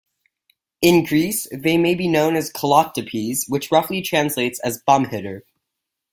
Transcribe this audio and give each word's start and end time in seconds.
In 0.81 1.05
Greece 1.05 1.47
they 1.51 1.77
may 1.77 1.93
be 1.93 2.07
known 2.07 2.35
as 2.35 2.51
Kolochtypes 2.51 3.47
which 3.47 3.71
roughly 3.71 4.01
translates 4.01 4.59
as 4.61 4.81
'bum 4.81 5.05
hitter'. 5.09 5.43